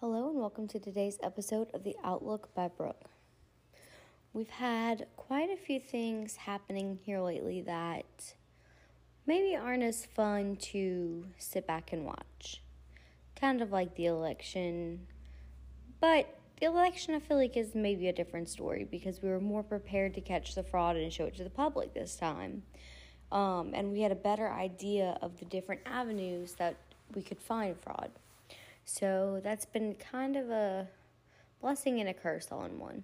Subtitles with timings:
[0.00, 3.10] Hello and welcome to today's episode of The Outlook by Brooke.
[4.32, 8.34] We've had quite a few things happening here lately that
[9.26, 12.62] maybe aren't as fun to sit back and watch.
[13.40, 15.06] Kind of like the election,
[15.98, 19.62] but the election I feel like is maybe a different story because we were more
[19.62, 22.62] prepared to catch the fraud and show it to the public this time.
[23.32, 26.76] Um, and we had a better idea of the different avenues that
[27.14, 28.10] we could find fraud.
[28.84, 30.86] So that's been kind of a
[31.60, 33.02] blessing and a curse all in one.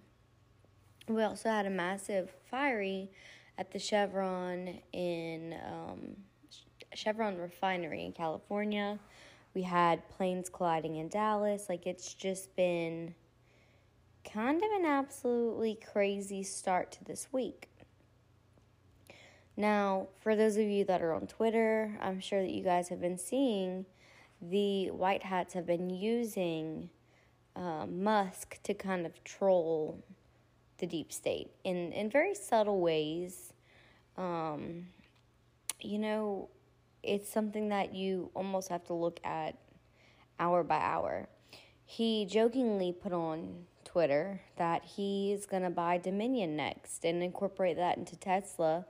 [1.09, 3.11] We also had a massive fiery
[3.59, 6.17] at the Chevron in um,
[6.95, 8.99] Chevron refinery in California.
[9.55, 11.67] We had planes colliding in Dallas.
[11.69, 13.15] Like it's just been
[14.33, 17.69] kind of an absolutely crazy start to this week.
[19.57, 23.01] Now, for those of you that are on Twitter, I'm sure that you guys have
[23.01, 23.87] been seeing
[24.41, 26.91] the white hats have been using
[27.55, 30.03] uh, Musk to kind of troll
[30.79, 33.53] the deep state in, in very subtle ways.
[34.17, 34.87] Um,
[35.81, 36.49] you know,
[37.03, 39.57] it's something that you almost have to look at
[40.41, 41.29] hour by hour.
[41.85, 47.99] He jokingly put on Twitter that he's going to buy Dominion next and incorporate that
[47.99, 48.87] into Tesla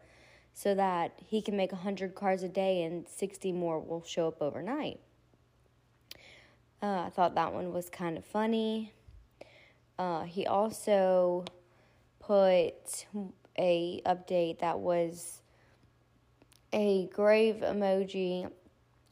[0.54, 4.40] so that he can make 100 cars a day and 60 more will show up
[4.42, 5.00] overnight.
[6.82, 8.92] Uh, I thought that one was kind of funny.
[9.98, 11.44] Uh, he also
[12.18, 13.06] put
[13.58, 15.40] a update that was
[16.72, 18.50] a grave emoji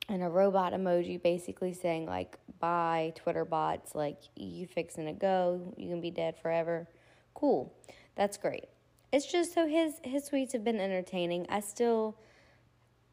[0.09, 3.95] and a robot emoji basically saying like bye twitter bots.
[3.95, 5.75] Like you fixing to go.
[5.77, 6.89] You can be dead forever.
[7.35, 7.73] Cool.
[8.17, 8.65] That's great
[9.13, 12.17] it's just so his his tweets have been entertaining i still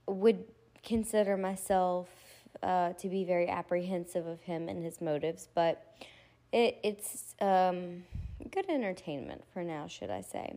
[0.08, 0.44] would
[0.84, 2.08] consider myself
[2.64, 5.96] uh, to be very apprehensive of him and his motives, but
[6.52, 8.04] it, it's um,
[8.52, 10.56] good entertainment for now, should I say.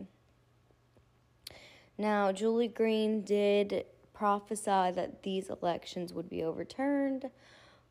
[1.97, 7.29] Now, Julie Green did prophesy that these elections would be overturned,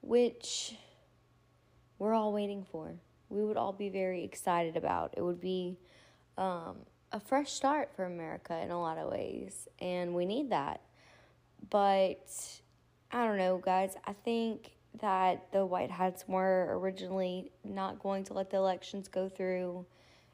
[0.01, 0.75] which
[1.99, 2.95] we're all waiting for.
[3.29, 5.15] We would all be very excited about.
[5.17, 5.77] It would be
[6.37, 6.79] um,
[7.13, 10.81] a fresh start for America in a lot of ways, and we need that.
[11.69, 12.29] But
[13.11, 13.97] I don't know, guys.
[14.05, 19.29] I think that the White Hats were originally not going to let the elections go
[19.29, 19.85] through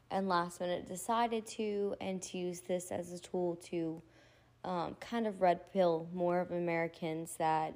[0.09, 4.01] and last minute decided to, and to use this as a tool to
[4.63, 7.73] um, kind of red pill more of Americans that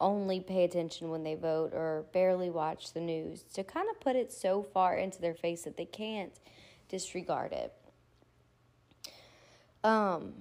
[0.00, 4.16] only pay attention when they vote or barely watch the news to kind of put
[4.16, 6.40] it so far into their face that they can't
[6.88, 7.72] disregard it.
[9.84, 10.32] Um,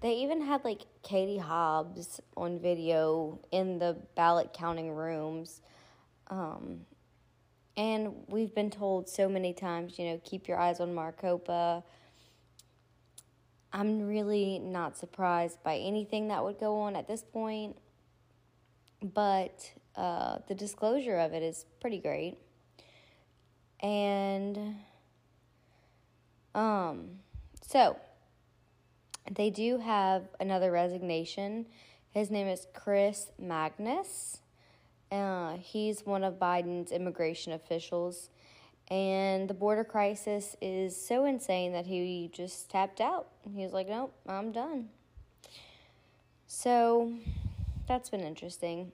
[0.00, 5.60] they even had like Katie Hobbs on video in the ballot counting rooms.
[6.28, 6.80] Um,
[7.76, 11.82] and we've been told so many times, you know, keep your eyes on Maricopa.
[13.72, 17.76] I'm really not surprised by anything that would go on at this point,
[19.02, 22.36] but uh, the disclosure of it is pretty great.
[23.80, 24.76] And
[26.54, 27.20] um,
[27.62, 27.96] so
[29.30, 31.66] they do have another resignation.
[32.10, 34.40] His name is Chris Magnus.
[35.10, 38.30] Uh, he's one of Biden's immigration officials.
[38.90, 43.28] And the border crisis is so insane that he just tapped out.
[43.54, 44.88] He was like, nope, I'm done.
[46.48, 47.12] So
[47.86, 48.90] that's been interesting.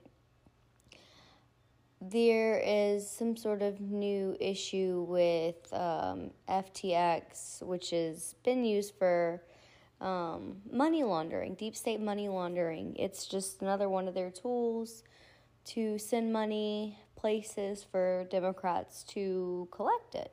[1.99, 9.41] There is some sort of new issue with um, FTX, which has been used for
[9.99, 12.95] um, money laundering, deep state money laundering.
[12.97, 15.03] It's just another one of their tools
[15.65, 20.31] to send money places for Democrats to collect it.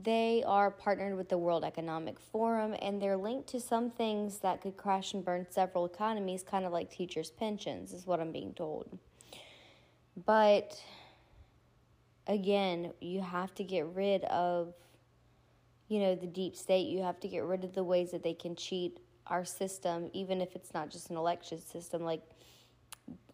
[0.00, 4.60] They are partnered with the World Economic Forum and they're linked to some things that
[4.60, 8.54] could crash and burn several economies, kind of like teachers' pensions, is what I'm being
[8.54, 8.96] told.
[10.24, 10.80] But
[12.28, 14.72] again, you have to get rid of
[15.88, 18.34] you know, the deep state, you have to get rid of the ways that they
[18.34, 22.22] can cheat our system, even if it's not just an election system, like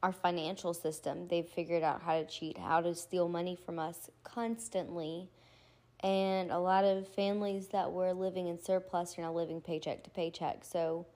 [0.02, 1.26] our financial system.
[1.28, 5.30] They've figured out how to cheat, how to steal money from us constantly.
[6.00, 10.10] And a lot of families that were living in surplus are now living paycheck to
[10.10, 10.64] paycheck.
[10.64, 11.06] So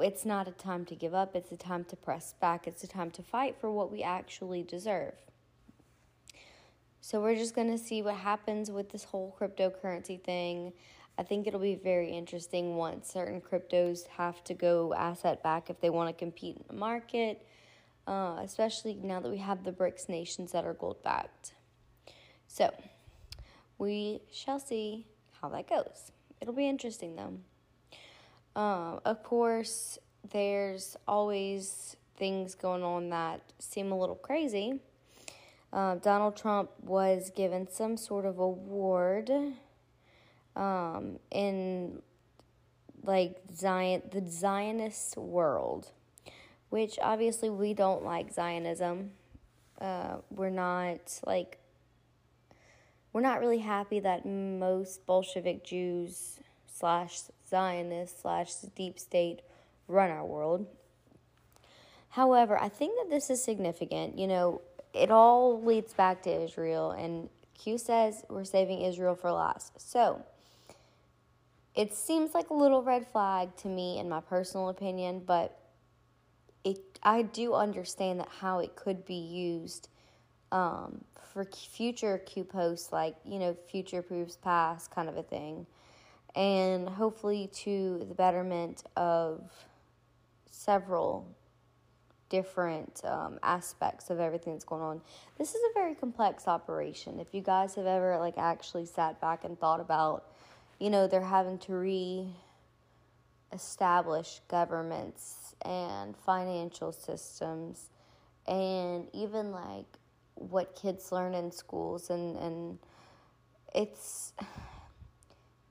[0.00, 2.88] it's not a time to give up, it's a time to press back, it's a
[2.88, 5.14] time to fight for what we actually deserve.
[7.06, 10.72] So we're just going to see what happens with this whole cryptocurrency thing.
[11.18, 15.78] I think it'll be very interesting once certain cryptos have to go asset back if
[15.82, 17.46] they want to compete in the market,
[18.06, 21.52] uh, especially now that we have the BRICS nations that are gold backed.
[22.46, 22.72] So
[23.76, 25.06] we shall see
[25.42, 26.10] how that goes.
[26.40, 28.58] It'll be interesting though.
[28.58, 29.98] Um, of course,
[30.30, 34.80] there's always things going on that seem a little crazy.
[35.74, 39.28] Uh, Donald Trump was given some sort of award
[40.54, 42.00] um, in
[43.02, 45.90] like Zion, the Zionist world,
[46.70, 49.10] which obviously we don't like Zionism.
[49.80, 51.58] Uh, we're not like
[53.12, 56.38] we're not really happy that most Bolshevik Jews
[56.72, 59.40] slash Zionists slash deep state
[59.88, 60.68] run our world.
[62.10, 64.16] However, I think that this is significant.
[64.16, 64.60] You know,
[64.94, 69.80] it all leads back to Israel, and Q says we're saving Israel for last.
[69.80, 70.22] So
[71.74, 75.58] it seems like a little red flag to me, in my personal opinion, but
[76.62, 79.88] it I do understand that how it could be used
[80.52, 85.66] um, for future Q posts, like you know, future proves past kind of a thing,
[86.36, 89.50] and hopefully to the betterment of
[90.50, 91.26] several
[92.28, 95.00] different um, aspects of everything that's going on.
[95.38, 97.20] This is a very complex operation.
[97.20, 100.24] If you guys have ever like actually sat back and thought about,
[100.78, 102.28] you know, they're having to re
[103.52, 107.90] establish governments and financial systems
[108.48, 109.86] and even like
[110.34, 112.78] what kids learn in schools and and
[113.74, 114.32] it's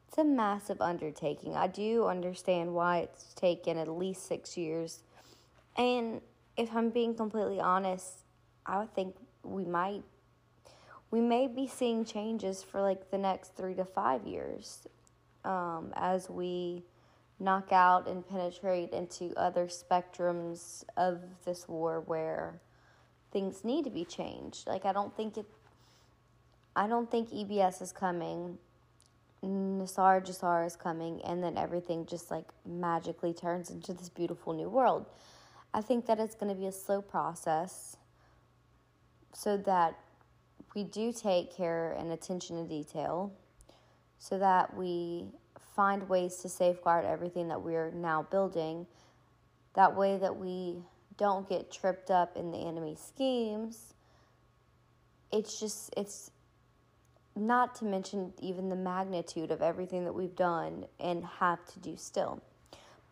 [0.08, 1.56] it's a massive undertaking.
[1.56, 5.00] I do understand why it's taken at least 6 years.
[5.76, 6.22] And
[6.58, 8.20] if I'm being completely honest,
[8.66, 10.04] I would think we might
[11.12, 14.88] we may be seeing changes for like the next three to five years
[15.46, 16.84] um, as we
[17.40, 22.60] knock out and penetrate into other spectrums of this war where
[23.32, 24.66] things need to be changed.
[24.66, 25.46] Like I don't think it
[26.76, 28.58] I don't think EBS is coming.
[29.44, 34.70] NESARA GESARA is coming and then everything just like magically turns into this beautiful new
[34.70, 35.06] world.
[35.74, 37.98] I think that it's going to be a slow process
[39.34, 39.98] so that
[40.76, 43.34] we do take care and attention to detail
[44.20, 45.26] so that we
[45.76, 48.86] find ways to safeguard everything that we're now building.
[49.74, 50.78] That way, that we
[51.18, 53.94] don't get tripped up in the enemy schemes.
[55.32, 56.32] It's just, it's
[57.36, 61.98] not to mention even the magnitude of everything that we've done and have to do
[61.98, 62.42] still.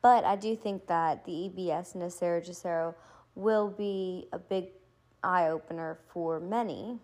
[0.02, 2.96] But I do think that the EBS and the Sarah
[3.36, 4.70] will be a big
[5.24, 7.00] eye opener for many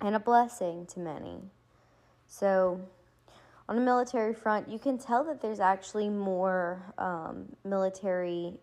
[0.00, 1.38] and a blessing to many.
[2.26, 2.80] So,
[3.68, 8.58] on the military front, you can tell that there's actually more um, military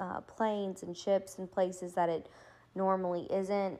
[0.00, 2.28] uh, planes and ships and places that it
[2.74, 3.78] normally isn't.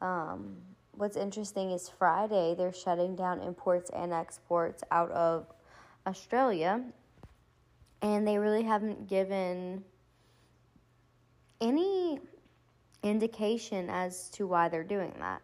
[0.00, 0.56] Um,
[0.92, 5.46] what's interesting is Friday they're shutting down imports and exports out of
[6.06, 6.82] Australia,
[8.02, 9.84] and they really haven't given
[11.60, 12.20] any
[13.02, 15.42] indication as to why they're doing that.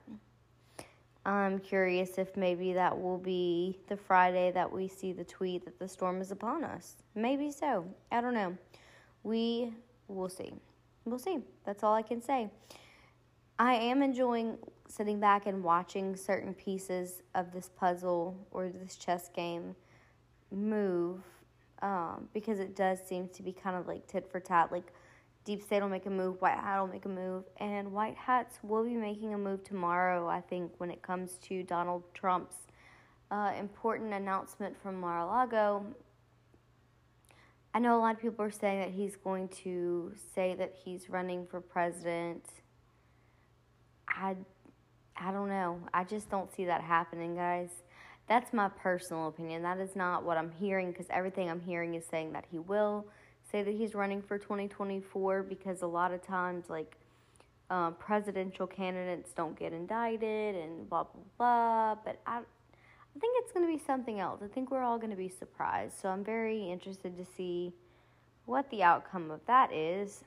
[1.25, 5.79] I'm curious if maybe that will be the Friday that we see the tweet that
[5.79, 6.97] the storm is upon us.
[7.15, 7.87] Maybe so.
[8.11, 8.57] I don't know.
[9.23, 9.73] We
[10.09, 10.53] will see.
[11.05, 11.39] We'll see.
[11.65, 12.51] That's all I can say.
[13.59, 19.29] I am enjoying sitting back and watching certain pieces of this puzzle or this chess
[19.29, 19.77] game
[20.53, 21.21] move
[21.83, 24.71] um, because it does seem to be kind of like tit for tat.
[24.71, 24.93] Like
[25.45, 28.59] Deep State will make a move, White Hat will make a move, and White Hats
[28.63, 32.55] will be making a move tomorrow, I think, when it comes to Donald Trump's
[33.33, 35.85] uh, important announcement from Mar a Lago.
[37.75, 41.09] I know a lot of people are saying that he's going to say that he's
[41.09, 42.45] running for president.
[44.07, 44.37] I,
[45.17, 45.81] I don't know.
[45.93, 47.71] I just don't see that happening, guys.
[48.33, 49.63] That's my personal opinion.
[49.63, 53.05] That is not what I'm hearing because everything I'm hearing is saying that he will
[53.51, 56.97] say that he's running for 2024 because a lot of times, like,
[57.69, 61.95] um, presidential candidates don't get indicted and blah, blah, blah.
[62.03, 64.41] But I, I think it's going to be something else.
[64.43, 66.01] I think we're all going to be surprised.
[66.01, 67.75] So I'm very interested to see
[68.47, 70.25] what the outcome of that is.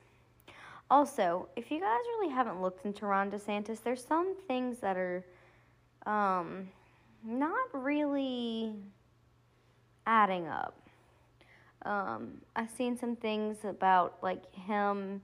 [0.92, 5.24] Also, if you guys really haven't looked into Ron DeSantis, there's some things that are
[6.06, 6.68] um,
[7.24, 8.74] not really
[10.06, 10.80] adding up.
[11.84, 15.22] Um, I've seen some things about like him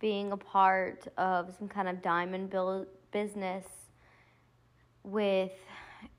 [0.00, 2.54] being a part of some kind of diamond
[3.12, 3.64] business
[5.04, 5.52] with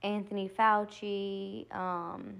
[0.04, 2.36] Anthony Fauci um,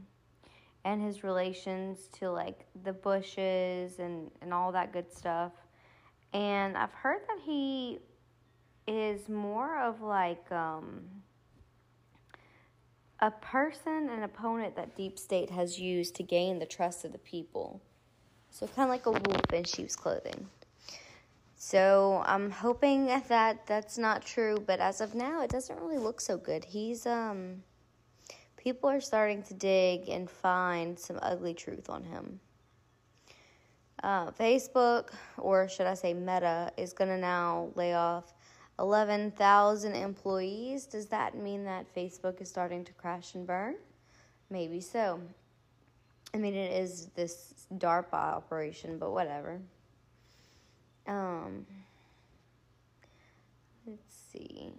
[0.86, 5.52] and his relations to like the Bushes and, and all that good stuff.
[6.34, 8.00] And I've heard that he
[8.88, 11.02] is more of like um,
[13.22, 17.20] a person, an opponent that Deep State has used to gain the trust of the
[17.20, 17.82] people.
[18.50, 20.48] So, kind of like a wolf in sheep's clothing.
[21.56, 26.20] So, I'm hoping that that's not true, but as of now, it doesn't really look
[26.20, 26.66] so good.
[26.66, 27.64] He's, um,
[28.58, 32.40] people are starting to dig and find some ugly truth on him.
[34.04, 38.34] Uh, Facebook, or should I say Meta, is going to now lay off
[38.80, 40.86] 11,000 employees.
[40.86, 43.76] Does that mean that Facebook is starting to crash and burn?
[44.50, 45.20] Maybe so.
[46.34, 49.60] I mean, it is this DARPA operation, but whatever.
[51.08, 51.66] Um,
[53.86, 54.72] let's see.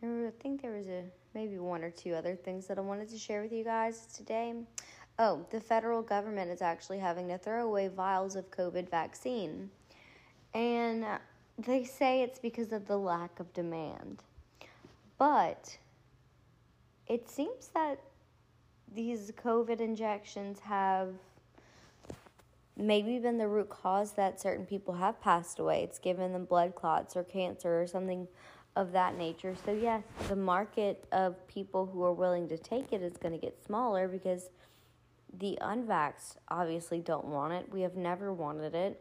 [0.00, 3.08] There, I think there was a maybe one or two other things that I wanted
[3.10, 4.54] to share with you guys today.
[5.18, 9.70] Oh, the federal government is actually having to throw away vials of COVID vaccine.
[10.54, 11.04] And
[11.58, 14.22] they say it's because of the lack of demand.
[15.18, 15.78] But
[17.06, 18.00] it seems that
[18.94, 21.14] these COVID injections have
[22.76, 25.82] maybe been the root cause that certain people have passed away.
[25.82, 28.26] It's given them blood clots or cancer or something
[28.74, 29.54] of that nature.
[29.64, 33.38] So, yes, the market of people who are willing to take it is going to
[33.38, 34.48] get smaller because
[35.38, 37.66] the unvaxxed obviously don't want it.
[37.70, 39.00] We have never wanted it.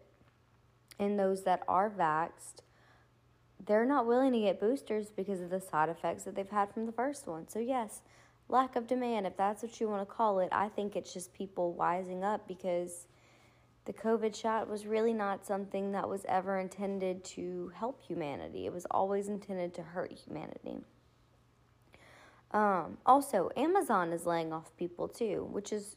[1.01, 2.62] And those that are vaxxed,
[3.65, 6.86] they're not willing to get boosters because of the side effects that they've had from
[6.86, 7.48] the first one.
[7.50, 8.01] So, yes,
[8.48, 11.34] lack of demand, if that's what you want to call it, I think it's just
[11.34, 13.08] people wising up because
[13.86, 18.67] the COVID shot was really not something that was ever intended to help humanity.
[18.67, 20.77] It was always intended to hurt humanity.
[22.51, 25.96] Um, also, Amazon is laying off people too, which is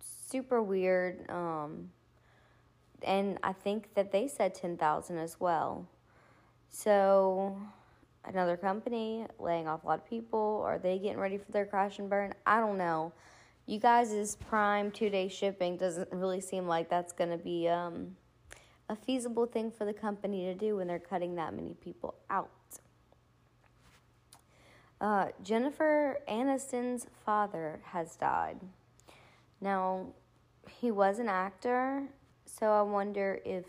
[0.00, 1.30] super weird.
[1.30, 1.90] Um,
[3.04, 5.86] and I think that they said 10,000 as well.
[6.70, 7.56] So,
[8.24, 10.62] another company laying off a lot of people.
[10.64, 12.34] Are they getting ready for their crash and burn?
[12.46, 13.12] I don't know.
[13.66, 18.16] You guys' prime two day shipping doesn't really seem like that's going to be um,
[18.88, 22.50] a feasible thing for the company to do when they're cutting that many people out.
[25.00, 28.58] Uh, Jennifer Aniston's father has died.
[29.60, 30.08] Now,
[30.68, 32.04] he was an actor,
[32.46, 33.64] so I wonder if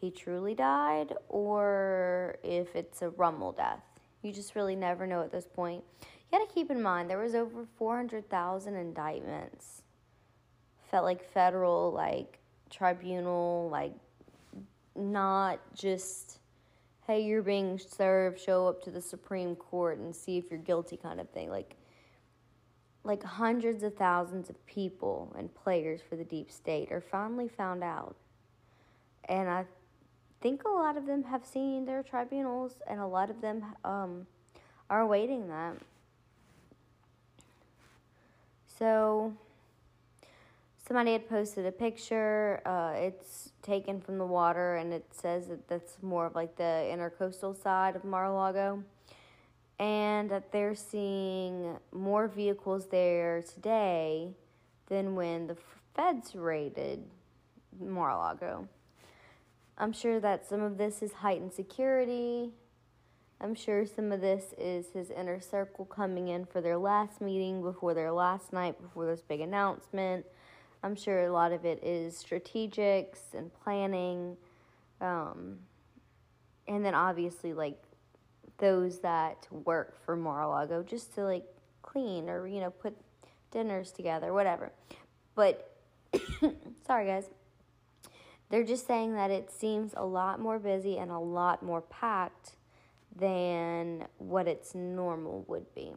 [0.00, 3.82] he truly died or if it's a rumble death.
[4.22, 5.82] You just really never know at this point.
[6.00, 9.82] You got to keep in mind there was over 400,000 indictments.
[10.90, 12.38] Felt like federal like
[12.72, 13.92] tribunal like
[14.96, 16.38] not just
[17.06, 20.96] hey you're being served show up to the supreme court and see if you're guilty
[20.96, 21.76] kind of thing like
[23.04, 27.82] like hundreds of thousands of people and players for the deep state are finally found
[27.82, 28.14] out.
[29.28, 29.64] And I
[30.40, 34.26] think a lot of them have seen their tribunals, and a lot of them um,
[34.90, 35.76] are awaiting that.
[38.78, 39.32] So,
[40.86, 42.60] somebody had posted a picture.
[42.66, 46.62] Uh, it's taken from the water, and it says that that's more of like the
[46.92, 48.82] intercoastal side of Mar-a-Lago
[49.82, 54.28] and that they're seeing more vehicles there today
[54.86, 55.56] than when the
[55.96, 57.02] feds raided
[57.80, 58.68] Mar-a-Lago.
[59.76, 62.50] I'm sure that some of this is heightened security.
[63.40, 67.60] I'm sure some of this is his inner circle coming in for their last meeting
[67.60, 70.24] before their last night, before this big announcement.
[70.84, 74.36] I'm sure a lot of it is strategics and planning.
[75.00, 75.58] Um,
[76.68, 77.82] and then obviously, like,
[78.62, 81.44] those that work for Mar-a-Lago just to like
[81.82, 82.96] clean or you know put
[83.50, 84.72] dinners together, whatever.
[85.34, 85.76] But
[86.86, 87.28] sorry guys.
[88.48, 92.52] They're just saying that it seems a lot more busy and a lot more packed
[93.16, 95.94] than what its normal would be.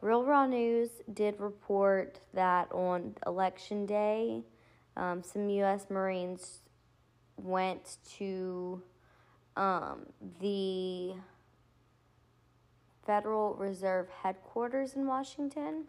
[0.00, 4.42] Real Raw News did report that on election day,
[4.96, 5.86] um, some U.S.
[5.88, 6.60] Marines
[7.38, 8.82] went to
[9.56, 10.06] um,
[10.40, 11.14] the
[13.06, 15.84] Federal Reserve headquarters in Washington.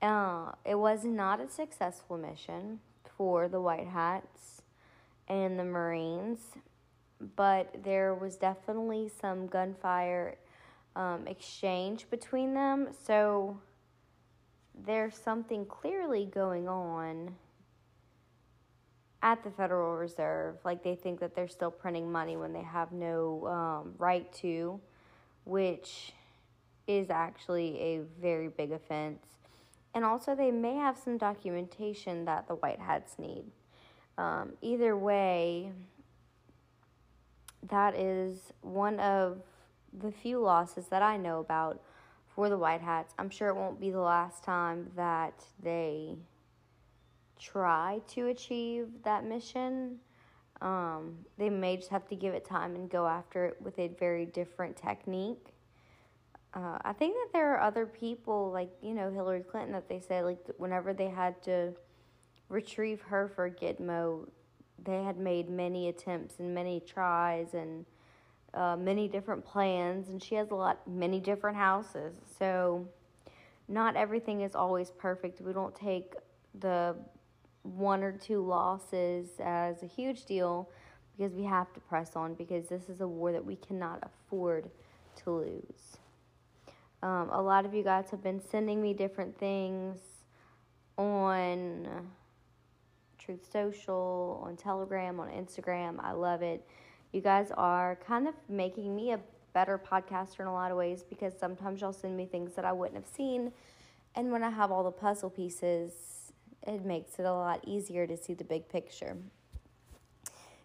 [0.00, 2.80] Uh, it was not a successful mission
[3.16, 4.62] for the White Hats
[5.28, 6.40] and the Marines,
[7.36, 10.36] but there was definitely some gunfire
[10.94, 12.88] um, exchange between them.
[13.06, 13.58] So
[14.84, 17.34] there's something clearly going on
[19.24, 20.56] at the Federal Reserve.
[20.64, 24.78] Like they think that they're still printing money when they have no um, right to,
[25.44, 26.12] which
[26.86, 29.24] is actually a very big offense.
[29.94, 33.44] And also, they may have some documentation that the White Hats need.
[34.18, 35.70] Um, either way,
[37.70, 39.40] that is one of
[39.98, 41.80] the few losses that I know about
[42.34, 43.14] for the White Hats.
[43.18, 46.16] I'm sure it won't be the last time that they
[47.38, 49.98] try to achieve that mission.
[50.60, 53.88] Um, they may just have to give it time and go after it with a
[53.88, 55.48] very different technique.
[56.54, 59.98] Uh, I think that there are other people, like, you know, Hillary Clinton, that they
[59.98, 61.72] said, like, whenever they had to
[62.48, 64.28] retrieve her for Gitmo,
[64.84, 67.84] they had made many attempts and many tries and
[68.54, 72.14] uh, many different plans, and she has a lot, many different houses.
[72.38, 72.86] So,
[73.66, 75.40] not everything is always perfect.
[75.40, 76.14] We don't take
[76.60, 76.94] the
[77.64, 80.68] one or two losses as a huge deal
[81.16, 84.70] because we have to press on because this is a war that we cannot afford
[85.16, 85.98] to lose.
[87.02, 89.98] Um, a lot of you guys have been sending me different things
[90.96, 91.88] on
[93.18, 95.96] Truth Social, on Telegram, on Instagram.
[96.00, 96.66] I love it.
[97.12, 99.20] You guys are kind of making me a
[99.52, 102.72] better podcaster in a lot of ways because sometimes y'all send me things that I
[102.72, 103.52] wouldn't have seen.
[104.16, 106.23] And when I have all the puzzle pieces,
[106.66, 109.16] it makes it a lot easier to see the big picture.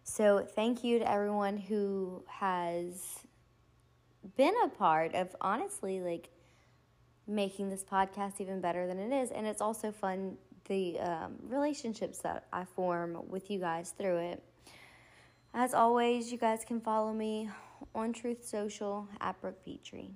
[0.04, 3.20] So, thank you to everyone who has
[4.36, 6.30] been a part of honestly like
[7.28, 9.32] making this podcast even better than it is.
[9.32, 14.44] And it's also fun the um, relationships that I form with you guys through it.
[15.54, 17.50] As always, you guys can follow me
[17.96, 20.12] on Truth Social at Brooke Petrie.